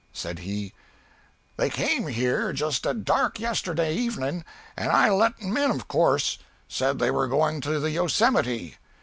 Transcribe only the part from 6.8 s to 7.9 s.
they were going to